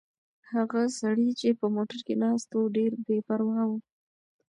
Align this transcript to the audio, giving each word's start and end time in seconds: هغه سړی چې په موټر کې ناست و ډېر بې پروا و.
هغه 0.51 0.81
سړی 0.99 1.29
چې 1.39 1.49
په 1.59 1.65
موټر 1.75 1.99
کې 2.07 2.15
ناست 2.23 2.49
و 2.53 2.73
ډېر 2.77 2.91
بې 3.05 3.17
پروا 3.27 3.61
و. 3.69 3.71